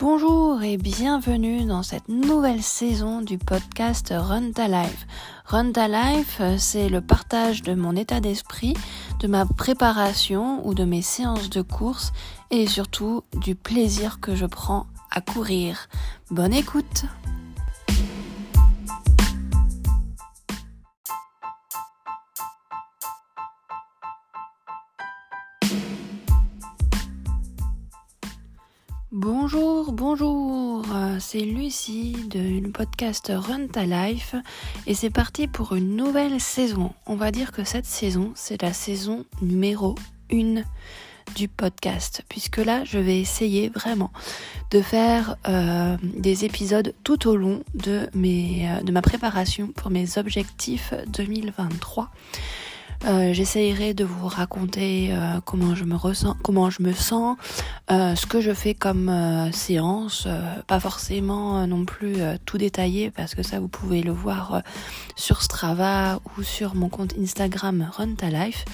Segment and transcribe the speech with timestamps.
[0.00, 5.06] Bonjour et bienvenue dans cette nouvelle saison du podcast Run ta Life.
[5.44, 8.72] Run ta Life, c'est le partage de mon état d'esprit,
[9.18, 12.14] de ma préparation ou de mes séances de course
[12.50, 15.90] et surtout du plaisir que je prends à courir.
[16.30, 17.04] Bonne écoute!
[29.12, 30.86] Bonjour, bonjour,
[31.18, 34.36] c'est Lucie du podcast Run Ta Life
[34.86, 36.92] et c'est parti pour une nouvelle saison.
[37.06, 39.96] On va dire que cette saison, c'est la saison numéro
[40.32, 40.62] 1
[41.34, 44.12] du podcast puisque là, je vais essayer vraiment
[44.70, 50.18] de faire euh, des épisodes tout au long de, euh, de ma préparation pour mes
[50.18, 52.12] objectifs 2023.
[53.06, 57.38] Euh, j'essayerai de vous raconter euh, comment je me ressens, comment je me sens,
[57.90, 59.10] euh, ce que je fais comme
[59.52, 60.28] séance,
[60.66, 64.62] pas forcément non plus tout détaillé parce que ça vous pouvez le voir
[65.16, 68.64] sur Strava ou sur mon compte Instagram Run Life.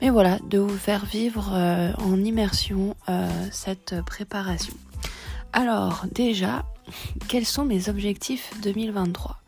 [0.00, 1.52] Mais voilà, de vous faire vivre
[1.98, 2.96] en immersion
[3.50, 4.74] cette préparation.
[5.52, 6.64] Alors déjà,
[7.28, 9.38] quels sont mes objectifs 2023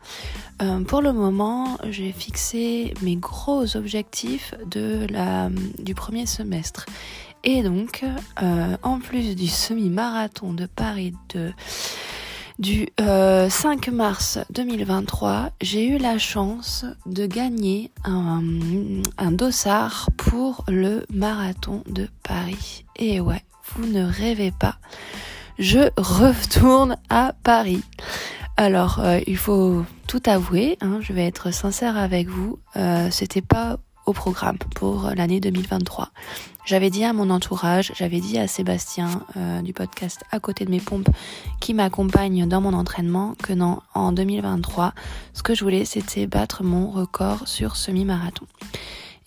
[0.61, 6.85] euh, Pour le moment, j'ai fixé mes gros objectifs de la, du premier semestre.
[7.43, 8.03] Et donc,
[8.41, 11.13] euh, en plus du semi-marathon de Paris
[12.57, 18.41] du 5 euh, mars 2023, j'ai eu la chance de gagner un,
[19.17, 22.85] un dossard pour le marathon de Paris.
[22.95, 23.43] Et ouais,
[23.75, 24.77] vous ne rêvez pas
[25.57, 27.81] je retourne à Paris.
[28.57, 33.41] Alors, euh, il faut tout avouer, hein, je vais être sincère avec vous, euh, c'était
[33.41, 36.11] pas au programme pour l'année 2023.
[36.65, 40.71] J'avais dit à mon entourage, j'avais dit à Sébastien euh, du podcast à côté de
[40.71, 41.09] mes pompes
[41.59, 44.93] qui m'accompagne dans mon entraînement que non, en 2023,
[45.33, 48.45] ce que je voulais c'était battre mon record sur semi-marathon.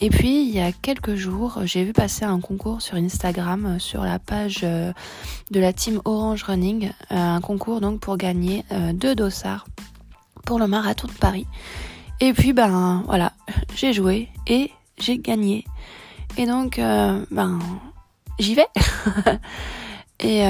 [0.00, 3.78] Et puis, il y a quelques jours, j'ai vu passer un concours sur Instagram, euh,
[3.80, 4.92] sur la page euh,
[5.50, 9.66] de la team Orange Running, euh, un concours donc pour gagner deux dossards
[10.46, 11.46] pour le marathon de Paris.
[12.20, 13.32] Et puis, ben voilà,
[13.74, 15.64] j'ai joué et j'ai gagné.
[16.36, 17.58] Et donc, ben,
[18.38, 18.66] j'y vais.
[20.20, 20.42] et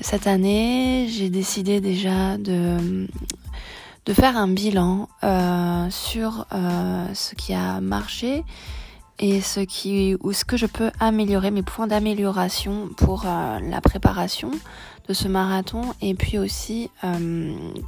[0.00, 3.06] cette année, j'ai décidé déjà de
[4.06, 8.44] de faire un bilan euh, sur euh, ce qui a marché
[9.18, 13.80] et ce qui ou ce que je peux améliorer, mes points d'amélioration pour euh, la
[13.80, 14.50] préparation
[15.08, 16.90] de ce marathon et puis aussi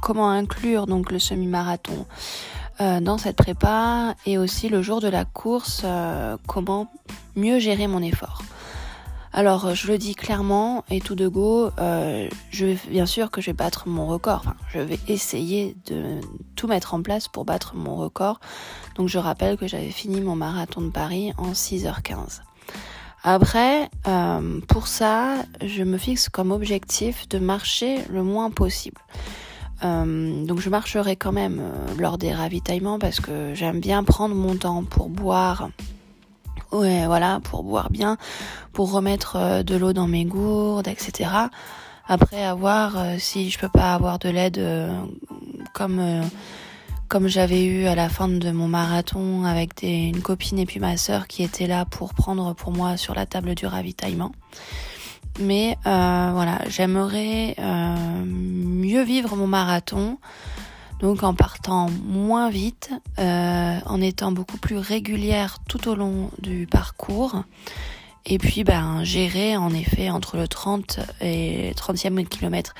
[0.03, 2.05] comment inclure donc le semi-marathon
[2.79, 5.83] dans cette prépa et aussi le jour de la course
[6.45, 6.91] comment
[7.35, 8.43] mieux gérer mon effort.
[9.37, 13.39] Alors, je le dis clairement et tout de go, euh, je vais bien sûr que
[13.39, 14.41] je vais battre mon record.
[14.73, 16.19] Je vais essayer de
[16.55, 18.39] tout mettre en place pour battre mon record.
[18.95, 22.41] Donc, je rappelle que j'avais fini mon marathon de Paris en 6h15.
[23.23, 29.01] Après, euh, pour ça, je me fixe comme objectif de marcher le moins possible.
[29.83, 31.61] Euh, donc je marcherai quand même
[31.99, 35.69] lors des ravitaillements parce que j'aime bien prendre mon temps pour boire
[36.71, 38.17] ouais, voilà, pour boire bien,
[38.73, 41.29] pour remettre euh, de l'eau dans mes gourdes, etc.
[42.07, 44.89] Après avoir euh, si je peux pas avoir de l'aide euh,
[45.73, 46.01] comme
[47.09, 50.79] comme j'avais eu à la fin de mon marathon avec des, une copine et puis
[50.81, 54.33] ma sœur qui étaient là pour prendre pour moi sur la table du ravitaillement.
[55.39, 57.55] Mais voilà, j'aimerais
[58.25, 60.17] mieux vivre mon marathon
[60.99, 66.67] donc en partant moins vite, euh, en étant beaucoup plus régulière tout au long du
[66.67, 67.43] parcours.
[68.25, 72.75] Et puis ben gérer en effet entre le 30 et 30e kilomètre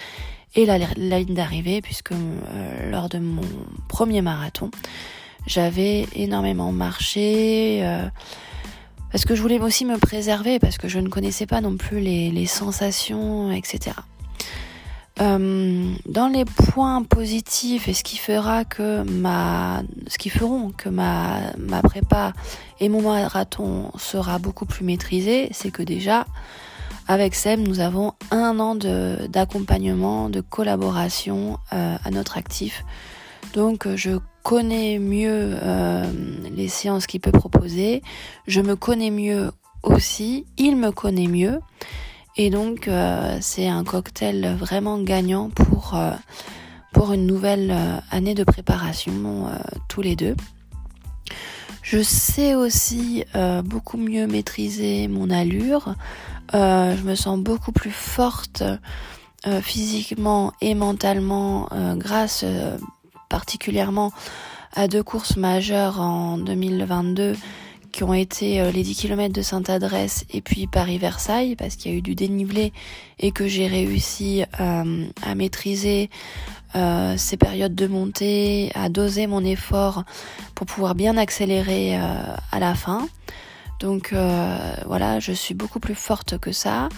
[0.56, 3.48] et la, ligne d'arrivée puisque euh, lors de mon
[3.88, 4.72] premier marathon,
[5.46, 8.10] j'avais énormément marché euh,
[9.12, 12.02] parce que je voulais aussi me préserver parce que je ne connaissais pas non plus
[12.02, 13.96] les, les sensations, etc.
[15.19, 20.90] Euh, dans les points positifs et ce qui fera que ma, ce qui feront que
[20.90, 22.34] ma, ma prépa
[22.80, 26.25] et mon marathon sera beaucoup plus maîtrisé, c'est que déjà,
[27.08, 32.84] avec Seb, nous avons un an d'accompagnement, de, collaboration euh, à notre actif.
[33.54, 36.06] Donc, je connais mieux euh,
[36.56, 38.04] les séances qu'il peut proposer.
[38.46, 39.52] Je me connais mieux
[39.84, 40.46] aussi.
[40.58, 41.60] Il me connaît mieux.
[42.38, 46.12] Et donc euh, c'est un cocktail vraiment gagnant pour, euh,
[46.94, 49.50] pour une nouvelle euh, année de préparation
[49.89, 50.36] tous les deux.
[51.81, 53.24] Je sais aussi
[53.63, 55.95] beaucoup mieux maîtriser mon allure.
[56.54, 58.62] je me sens beaucoup plus forte
[59.62, 62.44] physiquement et mentalement grâce
[63.30, 64.12] particulièrement
[64.74, 67.38] à deux courses majeures en 2022
[67.98, 71.96] qui ont été euh, les 10 km de Sainte-Adresse et puis Paris-Versailles parce qu'il y
[71.96, 72.72] a eu du dénivelé
[73.18, 76.12] et que j'ai réussi euh, à maîtriser
[76.76, 80.04] euh, ces périodes de montée, à doser mon effort
[80.54, 83.08] pour pouvoir bien accélérer à la fin.
[83.80, 84.14] Donc
[84.86, 86.90] voilà, je suis beaucoup plus forte que ça.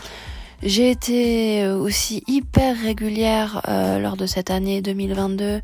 [0.64, 3.62] J'ai été aussi hyper régulière
[4.02, 5.62] lors de cette année 2022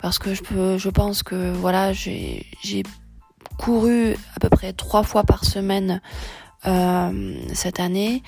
[0.00, 2.46] parce que je peux, je pense que voilà, j'ai
[3.58, 6.00] couru à peu près trois fois par semaine
[6.66, 8.22] euh, cette année,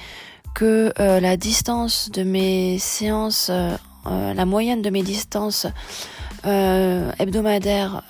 [0.55, 5.67] que euh, la distance de mes séances, euh, la moyenne de mes distances
[6.45, 8.03] hebdomadaires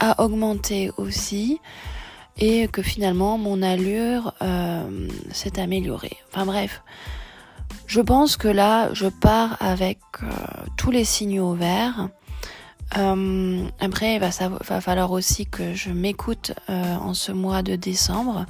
[0.00, 1.60] a augmenté aussi
[2.38, 4.32] et que finalement mon allure
[5.32, 6.16] s'est améliorée.
[6.32, 6.82] Enfin bref,
[7.86, 9.98] je pense que là je pars avec
[10.78, 12.08] tous les signaux verts.
[12.96, 14.30] Euh, après, il va,
[14.68, 18.46] va, falloir aussi que je m'écoute euh, en ce mois de décembre,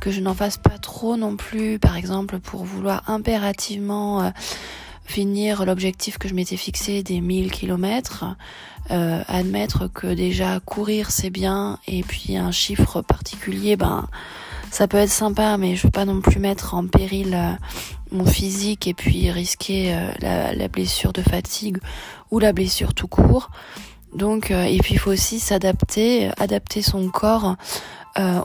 [0.00, 4.30] que je n'en fasse pas trop non plus, par exemple, pour vouloir impérativement euh,
[5.04, 8.36] finir l'objectif que je m'étais fixé des 1000 km.
[8.90, 14.08] Euh, admettre que déjà courir c'est bien et puis un chiffre particulier, ben
[14.70, 17.52] ça peut être sympa, mais je veux pas non plus mettre en péril euh,
[18.12, 21.78] mon physique et puis risquer euh, la, la, blessure de fatigue
[22.30, 23.50] ou la blessure tout court.
[24.14, 27.56] Donc, euh, et puis il faut aussi s'adapter, adapter son corps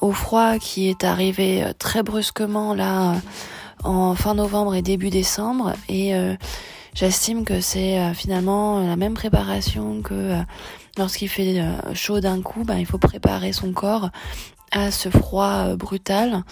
[0.02, 3.16] au froid qui est arrivé très brusquement là
[3.84, 5.74] en fin novembre et début décembre.
[5.90, 6.14] Et
[6.94, 10.38] j'estime que c'est finalement la même préparation que
[10.98, 11.62] lorsqu'il fait
[11.94, 14.12] chaud d'un coup, ben, il faut préparer son corps
[14.72, 16.44] à ce froid euh, brutal,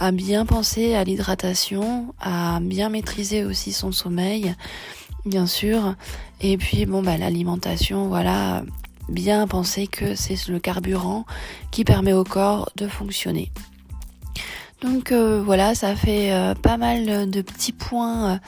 [0.00, 4.54] à bien penser à l'hydratation, à bien maîtriser aussi son sommeil,
[5.24, 5.94] bien sûr.
[6.40, 8.62] Et puis bon bah l'alimentation, voilà,
[9.08, 11.24] bien penser que c'est le carburant
[11.70, 13.52] qui permet au corps de fonctionner.
[14.82, 18.40] Donc euh, voilà, ça fait euh, pas mal de petits points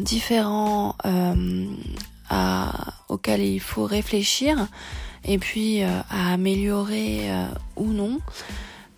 [0.00, 0.94] différents
[3.08, 4.68] auxquels il faut réfléchir
[5.26, 7.46] et puis euh, à améliorer euh,
[7.76, 8.20] ou non.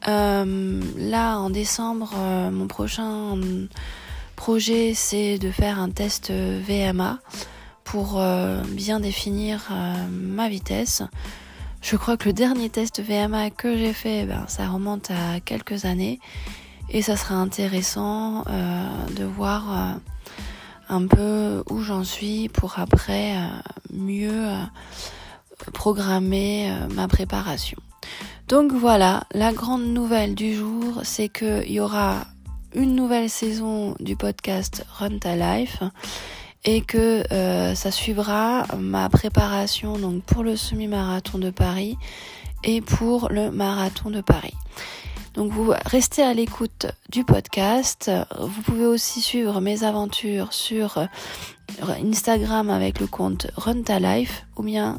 [0.07, 2.15] Euh, là, en décembre,
[2.53, 3.37] mon prochain
[4.37, 7.19] projet, c'est de faire un test VMA
[7.83, 8.23] pour
[8.69, 9.69] bien définir
[10.11, 11.03] ma vitesse.
[11.83, 15.85] Je crois que le dernier test VMA que j'ai fait, ben, ça remonte à quelques
[15.85, 16.21] années
[16.91, 19.99] et ça sera intéressant de voir
[20.89, 23.35] un peu où j'en suis pour après
[23.93, 24.47] mieux
[25.89, 27.79] programmer euh, ma préparation.
[28.47, 32.27] Donc voilà, la grande nouvelle du jour, c'est qu'il y aura
[32.75, 35.83] une nouvelle saison du podcast Run Ta Life
[36.67, 41.97] et que euh, ça suivra ma préparation donc pour le semi-marathon de Paris
[42.65, 44.57] et pour le marathon de Paris.
[45.33, 48.11] Donc vous restez à l'écoute du podcast.
[48.39, 51.09] Vous pouvez aussi suivre mes aventures sur
[52.05, 54.99] Instagram avec le compte Run Ta Life ou bien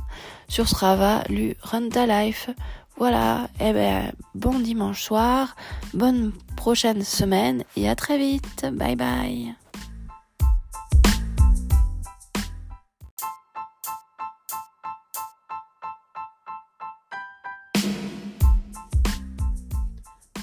[0.50, 2.50] sur Strava, lu Run Ta Life.
[2.98, 5.56] Voilà, et eh ben bon dimanche soir,
[5.94, 8.66] bonne prochaine semaine et à très vite.
[8.74, 9.56] Bye bye.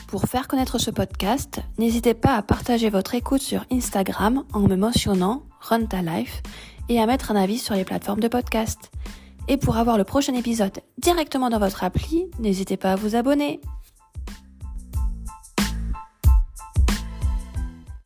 [0.07, 4.77] Pour faire connaître ce podcast, n'hésitez pas à partager votre écoute sur Instagram en me
[4.77, 6.43] mentionnant Run Ta Life
[6.89, 8.91] et à mettre un avis sur les plateformes de podcast.
[9.49, 13.61] Et pour avoir le prochain épisode directement dans votre appli, n'hésitez pas à vous abonner.